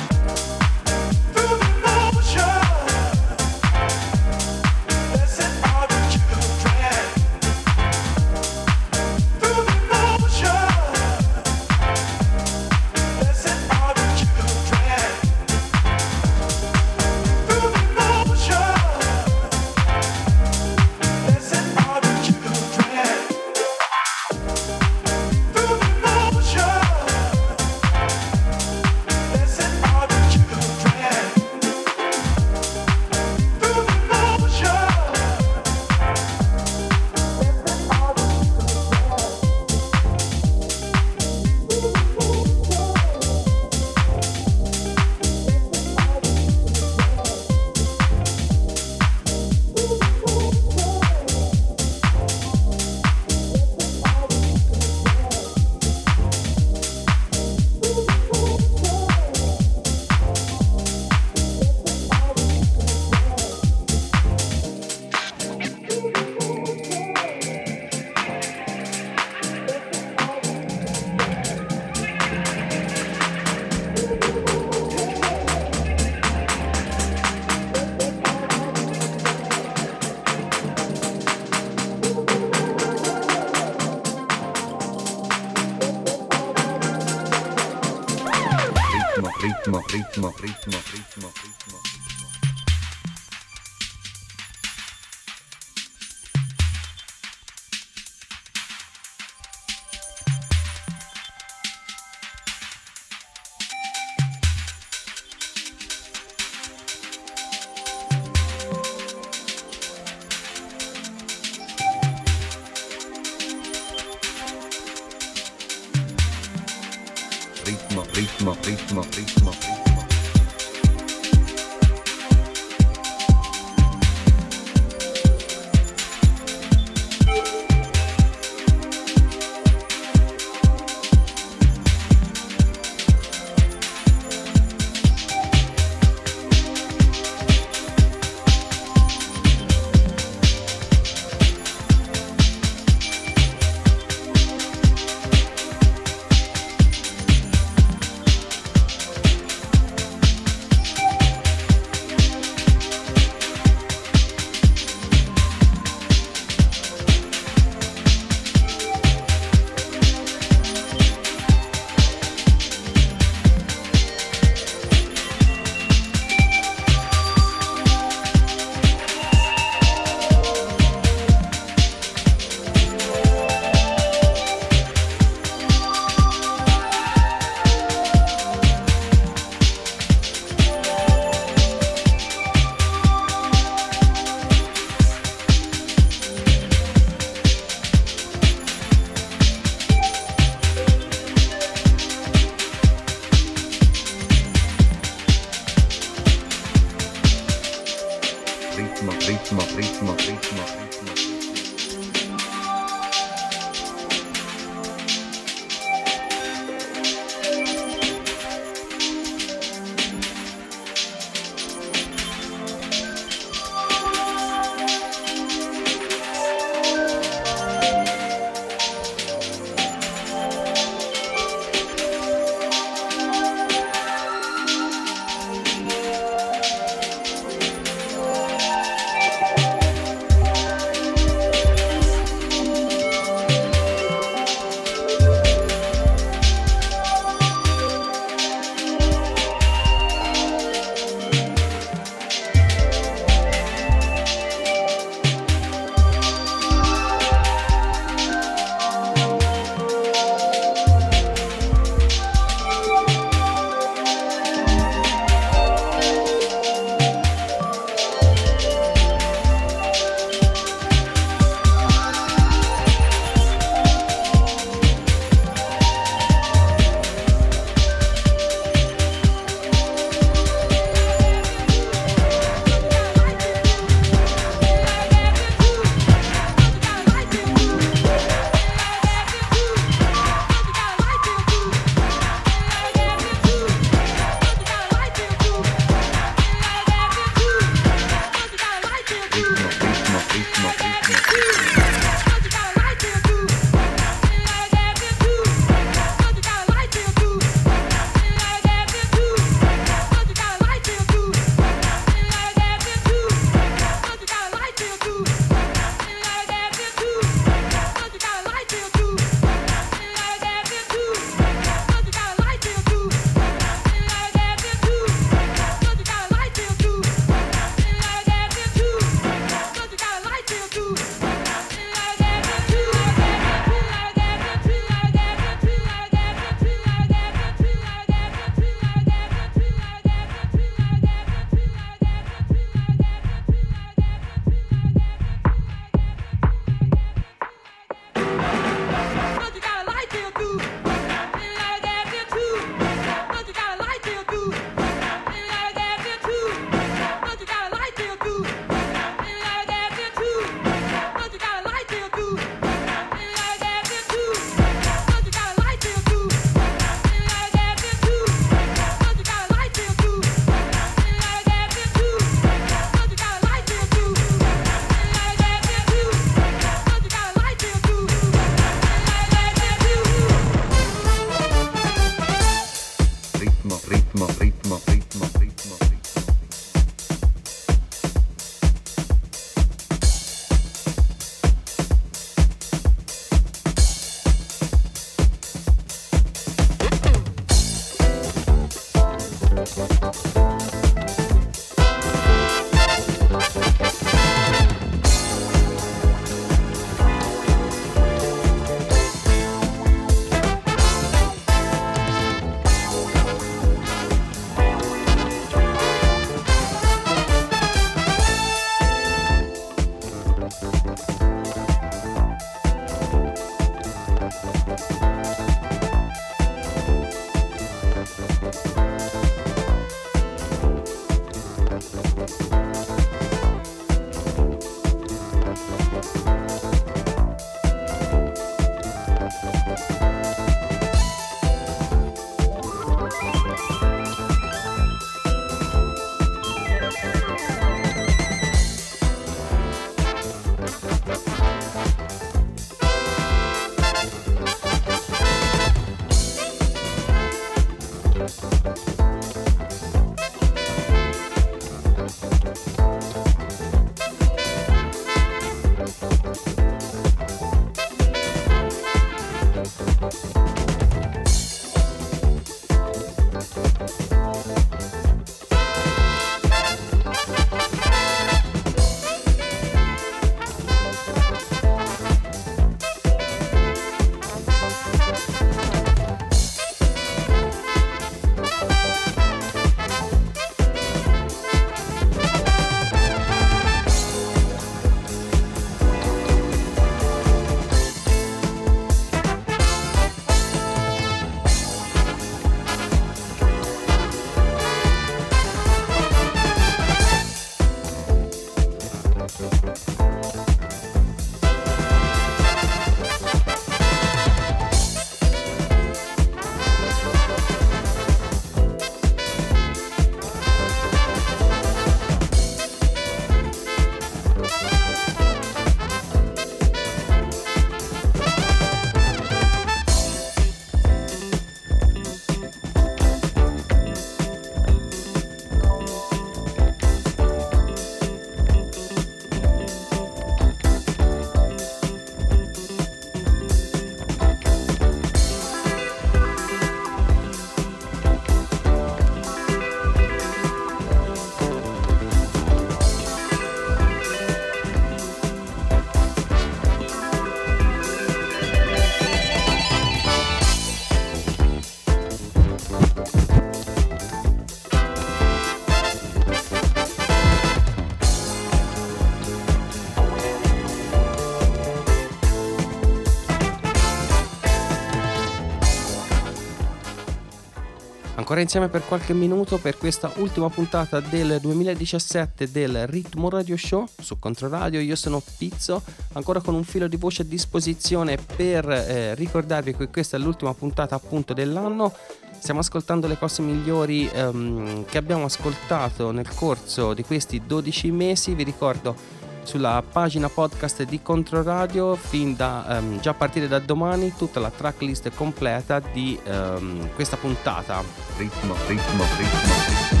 Ancora 568.31 568.47
insieme 568.47 568.69
per 568.69 568.87
qualche 568.87 569.13
minuto 569.13 569.57
per 569.57 569.77
questa 569.77 570.09
ultima 570.15 570.49
puntata 570.49 571.01
del 571.01 571.39
2017 571.41 572.49
del 572.49 572.87
Ritmo 572.87 573.29
Radio 573.29 573.57
Show 573.57 573.85
su 573.99 574.19
Controradio. 574.19 574.79
Io 574.79 574.95
sono 574.95 575.21
Pizzo, 575.37 575.83
ancora 576.13 576.39
con 576.39 576.55
un 576.55 576.63
filo 576.63 576.87
di 576.87 576.95
voce 576.95 577.23
a 577.23 577.25
disposizione 577.25 578.15
per 578.15 578.69
eh, 578.69 579.15
ricordarvi 579.15 579.75
che 579.75 579.89
questa 579.89 580.15
è 580.15 580.19
l'ultima 580.21 580.53
puntata 580.53 580.95
appunto 580.95 581.33
dell'anno. 581.33 581.93
Stiamo 582.39 582.61
ascoltando 582.61 583.05
le 583.05 583.17
cose 583.17 583.41
migliori 583.41 584.09
ehm, 584.09 584.85
che 584.85 584.97
abbiamo 584.97 585.25
ascoltato 585.25 586.11
nel 586.11 586.33
corso 586.33 586.93
di 586.93 587.03
questi 587.03 587.41
12 587.45 587.91
mesi. 587.91 588.33
Vi 588.33 588.43
ricordo 588.43 588.95
sulla 589.43 589.83
pagina 589.89 590.29
podcast 590.29 590.83
di 590.83 591.01
Controradio 591.01 591.95
fin 591.95 592.35
da 592.35 592.77
ehm, 592.77 592.99
già 592.99 593.11
a 593.11 593.13
partire 593.13 593.47
da 593.47 593.59
domani 593.59 594.13
tutta 594.15 594.39
la 594.39 594.49
tracklist 594.49 595.13
completa 595.15 595.79
di 595.79 596.19
ehm, 596.23 596.93
questa 596.95 597.17
puntata. 597.17 597.83
Ritmo, 598.17 598.55
ritmo, 598.67 599.03
ritmo, 599.17 599.39
ritmo. 599.77 600.00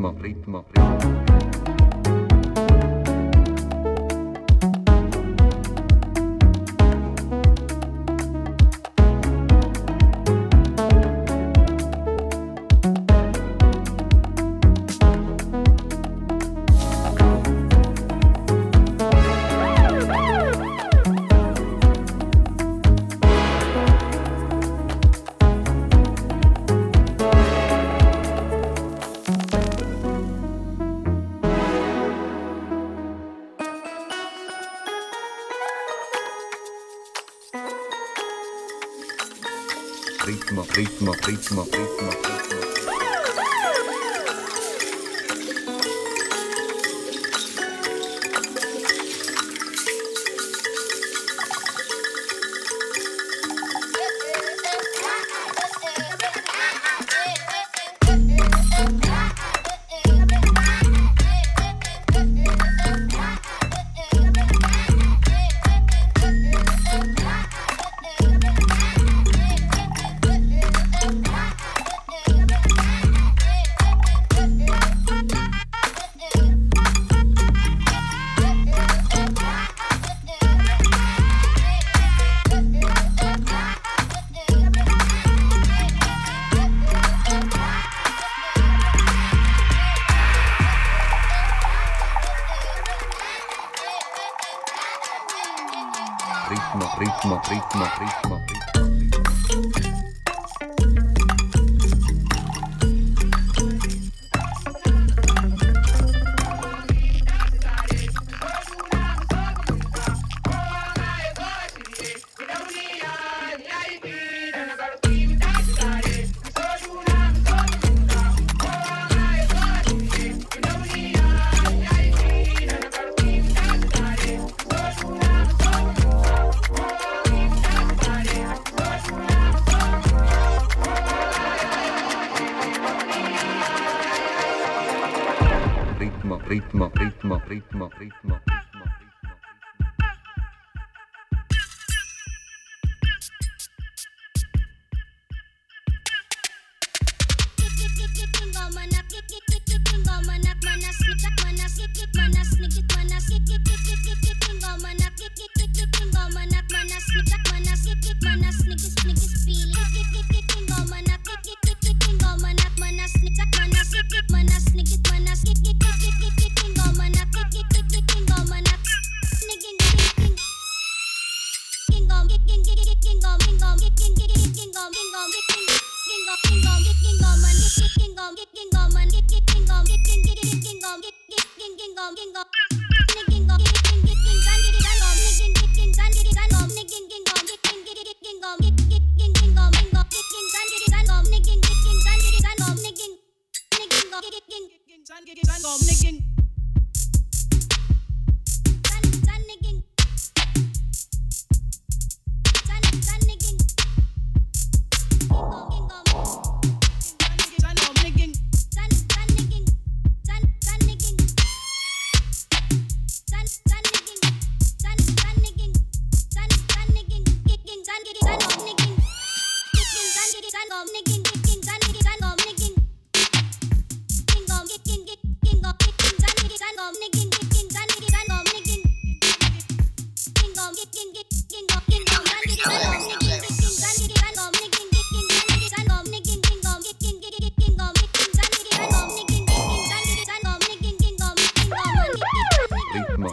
Ritmo, 0.00 0.16
ritmo, 0.22 0.39
ritmo, 41.50 41.79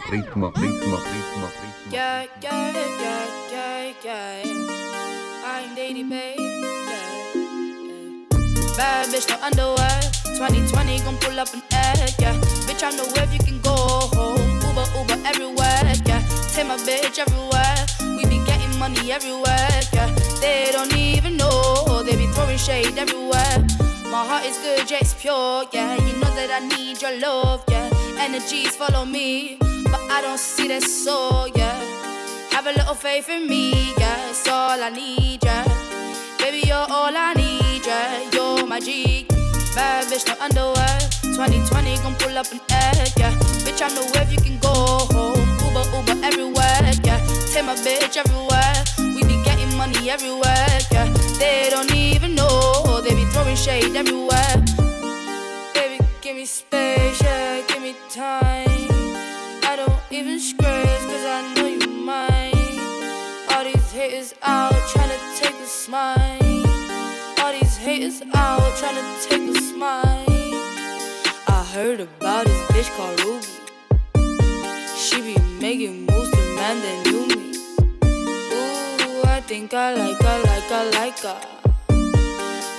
Ritmo, 0.08 0.50
ritmo, 0.52 0.96
ritmo, 0.96 1.46
ritmo. 1.52 1.92
Yeah, 1.92 2.24
yeah, 2.40 2.72
yeah, 2.72 3.26
yeah, 3.52 3.92
yeah. 4.02 5.44
I'm 5.44 5.74
Lady 5.76 6.02
Bay. 6.02 6.34
Yeah. 6.38 7.34
Bad 8.74 9.08
bitch, 9.12 9.28
no 9.28 9.36
underwear. 9.44 10.00
2020 10.24 11.00
gon' 11.00 11.16
pull 11.18 11.38
up 11.38 11.52
an 11.52 11.62
egg. 11.72 12.14
Yeah, 12.18 12.32
bitch, 12.64 12.82
I 12.82 12.90
know 12.96 13.04
where 13.12 13.28
you 13.30 13.38
can 13.40 13.60
go 13.60 13.76
home. 14.16 14.40
Uber, 14.64 14.86
Uber 14.96 15.18
everywhere. 15.28 15.92
Yeah, 16.06 16.22
take 16.54 16.66
my 16.66 16.78
bitch 16.78 17.18
everywhere. 17.18 17.76
We 18.16 18.24
be 18.24 18.42
getting 18.46 18.78
money 18.78 19.12
everywhere. 19.12 19.80
Yeah, 19.92 20.08
they 20.40 20.70
don't 20.72 20.96
even 20.96 21.36
know. 21.36 22.02
They 22.02 22.16
be 22.16 22.26
throwing 22.28 22.56
shade 22.56 22.96
everywhere. 22.96 23.66
My 24.10 24.24
heart 24.24 24.46
is 24.46 24.56
good, 24.56 24.90
yeah, 24.90 24.98
it's 25.02 25.12
pure. 25.12 25.64
Yeah, 25.70 25.96
you 25.96 26.14
know 26.14 26.32
that 26.34 26.48
I 26.50 26.60
need 26.66 27.02
your 27.02 27.18
love. 27.20 27.62
Yeah, 27.68 27.90
energies 28.18 28.74
follow 28.74 29.04
me, 29.04 29.58
I 30.10 30.20
don't 30.22 30.38
see 30.38 30.68
that 30.68 30.82
soul. 30.82 31.48
Yeah. 31.48 31.98
Have 32.50 32.66
a 32.66 32.72
little 32.72 32.94
faith 32.94 33.28
in 33.28 33.46
me, 33.48 33.92
yeah, 33.98 34.30
it's 34.30 34.48
all 34.48 34.82
I 34.82 34.90
need, 34.90 35.44
yeah. 35.44 35.62
Baby, 36.38 36.66
you're 36.66 36.74
all 36.90 37.14
I 37.14 37.32
need, 37.34 37.86
yeah. 37.86 38.28
You're 38.32 38.66
my 38.66 38.80
G. 38.80 39.26
Bad 39.76 40.06
bitch, 40.06 40.26
no 40.26 40.34
underwear. 40.40 40.98
2020 41.22 41.96
gon' 41.98 42.14
pull 42.16 42.36
up 42.36 42.50
an 42.50 42.60
egg, 42.72 43.12
yeah. 43.16 43.32
Bitch, 43.62 43.80
I 43.80 43.94
know 43.94 44.04
where 44.12 44.26
you 44.28 44.38
can 44.38 44.58
go 44.58 44.74
home. 45.14 45.38
Uber, 45.62 45.84
Uber 45.94 46.26
everywhere, 46.26 46.90
yeah. 47.04 47.20
Take 47.52 47.64
my 47.64 47.76
bitch 47.76 48.16
everywhere. 48.16 48.74
We 49.14 49.22
be 49.22 49.40
getting 49.44 49.72
money 49.76 50.10
everywhere, 50.10 50.78
yeah. 50.90 51.06
They 51.38 51.68
don't 51.70 51.94
even 51.94 52.34
know. 52.34 53.00
They 53.02 53.14
be 53.14 53.24
throwing 53.26 53.54
shade 53.54 53.94
everywhere. 53.94 54.56
Baby, 55.74 56.04
give 56.22 56.34
me 56.34 56.44
space, 56.44 57.22
yeah, 57.22 57.62
give 57.68 57.82
me 57.82 57.94
time. 58.10 58.87
Even 60.10 60.40
scratch, 60.40 61.00
cause 61.02 61.24
I 61.26 61.52
know 61.54 61.66
you 61.66 61.86
mine. 61.86 62.78
All 63.52 63.62
these 63.62 63.92
haters 63.92 64.34
out 64.42 64.72
trying 64.88 65.10
to 65.10 65.18
take 65.36 65.54
a 65.54 65.66
smile. 65.66 66.16
All 67.40 67.52
these 67.52 67.76
haters 67.76 68.22
out 68.34 68.74
trying 68.78 68.94
to 68.94 69.28
take 69.28 69.54
a 69.54 69.60
smile. 69.60 70.24
I 71.46 71.68
heard 71.74 72.00
about 72.00 72.46
this 72.46 72.62
bitch 72.68 72.90
called 72.96 73.20
Ruby. 73.20 73.46
She 74.96 75.20
be 75.20 75.38
making 75.60 76.06
moves 76.06 76.30
to 76.30 76.54
man 76.56 76.80
that 76.80 77.04
knew 77.04 77.26
me. 77.26 77.58
Ooh, 78.54 79.28
I 79.28 79.42
think 79.42 79.74
I 79.74 79.92
like 79.92 80.22
her, 80.22 80.42
like 80.44 80.70
her, 80.70 80.90
like 80.92 81.18
her. 81.18 81.40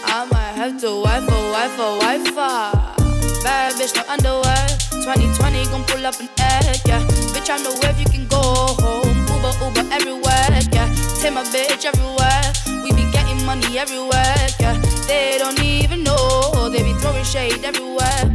I 0.04 0.26
might 0.32 0.54
have 0.56 0.82
to 0.82 1.00
wife 1.00 1.30
a 1.30 1.52
wife 1.52 1.78
a 1.78 1.98
wife 2.00 2.28
her. 2.30 3.44
Bad 3.44 3.74
bitch, 3.74 3.96
no 3.96 4.04
underwear. 4.12 4.89
2020 5.16 5.66
gon' 5.72 5.84
pull 5.86 6.06
up 6.06 6.20
an 6.20 6.30
egg, 6.38 6.82
yeah. 6.86 7.02
Bitch, 7.34 7.50
I 7.50 7.58
know 7.64 7.74
if 7.82 8.00
you 8.00 8.06
can 8.06 8.28
go 8.28 8.38
home. 8.78 9.10
Uber, 9.26 9.54
Uber 9.58 9.92
everywhere, 9.92 10.62
yeah. 10.72 10.86
Take 11.18 11.34
my 11.34 11.42
bitch 11.50 11.84
everywhere. 11.84 12.46
We 12.84 12.92
be 12.92 13.10
getting 13.12 13.44
money 13.44 13.80
everywhere, 13.80 14.38
yeah. 14.60 14.78
They 15.08 15.40
don't 15.40 15.60
even 15.64 16.04
know. 16.04 16.70
They 16.70 16.84
be 16.84 16.94
throwing 16.94 17.24
shade 17.24 17.66
everywhere. 17.66 18.30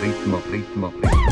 ritmo, 0.00 0.40
ritmo, 0.50 0.90
ritmo. 1.02 1.25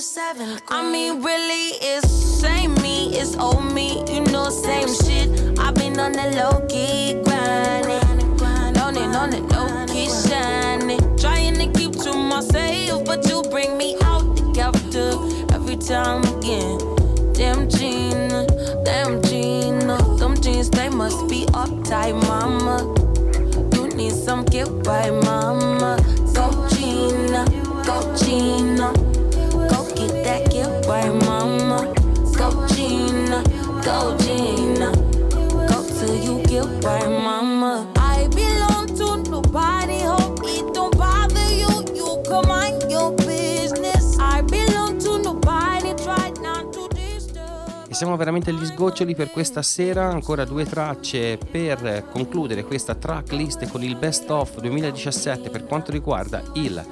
Seven? 0.00 0.58
I 0.68 0.90
mean, 0.90 1.22
really, 1.22 1.76
it's 1.80 2.10
same 2.10 2.74
me, 2.76 3.14
it's 3.16 3.36
old 3.36 3.72
me, 3.74 4.02
you 4.12 4.22
know, 4.32 4.48
same 4.48 4.88
shit. 4.88 5.58
I've 5.58 5.74
been 5.74 5.98
on 6.00 6.12
the 6.12 6.30
low 6.36 6.66
key 6.68 7.20
grinding, 7.22 8.40
on 8.78 8.96
it, 8.96 9.14
on 9.14 9.34
it, 9.34 9.42
low 9.52 9.86
key 9.86 10.08
shining, 10.08 11.00
trying 11.18 11.54
to 11.56 11.66
keep 11.78 11.92
to 12.02 12.14
myself, 12.14 13.04
but 13.04 13.28
you 13.28 13.42
bring 13.50 13.76
me 13.76 13.96
out 14.04 14.24
the 14.36 14.50
character 14.54 15.10
every 15.54 15.76
time 15.76 16.22
again. 16.38 16.78
Damn 17.34 17.68
Gina, 17.68 18.46
damn 18.84 19.20
Gina, 19.22 19.98
them 20.16 20.40
jeans 20.40 20.70
they 20.70 20.88
must 20.88 21.28
be 21.28 21.44
uptight, 21.46 22.14
mama. 22.26 22.88
You 23.74 23.88
need 23.96 24.12
some 24.12 24.44
get 24.46 24.68
right, 24.86 25.12
mama. 25.12 25.69
Siamo 48.00 48.16
veramente 48.16 48.48
agli 48.48 48.64
sgoccioli 48.64 49.14
per 49.14 49.30
questa 49.30 49.60
sera, 49.60 50.08
ancora 50.08 50.46
due 50.46 50.64
tracce 50.64 51.36
per 51.36 52.06
concludere 52.10 52.64
questa 52.64 52.94
tracklist 52.94 53.68
con 53.68 53.82
il 53.82 53.96
best 53.96 54.30
of 54.30 54.58
2017 54.58 55.50
per 55.50 55.66
quanto 55.66 55.92
riguarda 55.92 56.42
il 56.54 56.82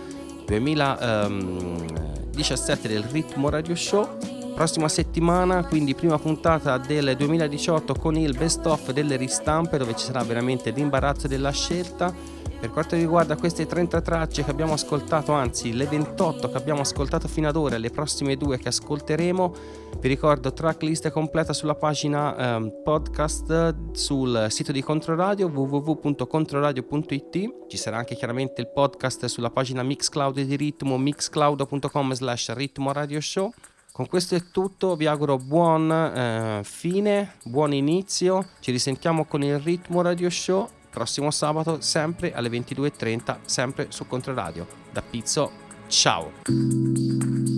2017 0.44 2.88
del 2.88 3.04
Ritmo 3.04 3.48
Radio 3.48 3.74
Show. 3.74 4.18
Prossima 4.54 4.90
settimana, 4.90 5.64
quindi 5.64 5.94
prima 5.94 6.18
puntata 6.18 6.76
del 6.76 7.16
2018 7.16 7.94
con 7.94 8.14
il 8.14 8.36
best 8.36 8.66
of 8.66 8.92
delle 8.92 9.16
ristampe 9.16 9.78
dove 9.78 9.96
ci 9.96 10.04
sarà 10.04 10.22
veramente 10.24 10.72
l'imbarazzo 10.72 11.26
della 11.26 11.52
scelta. 11.52 12.12
Per 12.60 12.72
quanto 12.72 12.96
riguarda 12.96 13.36
queste 13.36 13.66
30 13.66 14.00
tracce 14.00 14.42
che 14.42 14.50
abbiamo 14.50 14.72
ascoltato, 14.72 15.30
anzi 15.30 15.72
le 15.72 15.86
28 15.86 16.50
che 16.50 16.56
abbiamo 16.56 16.80
ascoltato 16.80 17.28
fino 17.28 17.46
ad 17.46 17.54
ora 17.54 17.76
e 17.76 17.78
le 17.78 17.90
prossime 17.90 18.36
due 18.36 18.58
che 18.58 18.66
ascolteremo, 18.66 19.54
vi 20.00 20.08
ricordo 20.08 20.52
tracklist 20.52 21.08
completa 21.10 21.52
sulla 21.52 21.76
pagina 21.76 22.56
ehm, 22.56 22.82
podcast 22.82 23.92
sul 23.92 24.48
sito 24.50 24.72
di 24.72 24.82
Controradio 24.82 25.46
www.controradio.it 25.46 27.66
ci 27.68 27.76
sarà 27.76 27.98
anche 27.98 28.16
chiaramente 28.16 28.60
il 28.60 28.68
podcast 28.68 29.26
sulla 29.26 29.50
pagina 29.50 29.84
Mixcloud 29.84 30.40
di 30.40 30.56
Ritmo 30.56 30.98
mixcloud.com 30.98 32.12
slash 32.12 32.54
ritmo 32.54 32.90
radio 32.90 33.20
show. 33.20 33.52
Con 33.92 34.08
questo 34.08 34.34
è 34.34 34.42
tutto, 34.50 34.96
vi 34.96 35.06
auguro 35.06 35.38
buon 35.38 35.92
eh, 35.92 36.62
fine, 36.64 37.34
buon 37.44 37.72
inizio, 37.72 38.44
ci 38.58 38.72
risentiamo 38.72 39.26
con 39.26 39.44
il 39.44 39.60
Ritmo 39.60 40.02
Radio 40.02 40.28
Show 40.28 40.68
prossimo 40.90 41.30
sabato 41.30 41.80
sempre 41.80 42.32
alle 42.32 42.48
22.30 42.48 43.38
sempre 43.44 43.86
su 43.90 44.06
Controradio. 44.06 44.66
Da 44.90 45.02
Pizzo, 45.02 45.50
ciao! 45.88 47.57